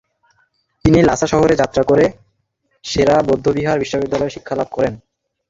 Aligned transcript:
তিনি 0.85 0.99
লাসা 1.01 1.27
শহরে 1.27 1.55
যাত্রা 1.55 1.83
করে 1.83 2.05
সে-রা 2.83 3.15
বৌদ্ধবিহার 3.27 3.81
বিশ্ববিদ্যালয়ে 3.83 4.33
শিক্ষালাভ 4.35 4.67
করেন। 4.71 4.93